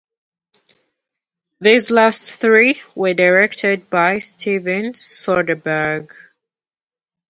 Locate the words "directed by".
3.13-4.17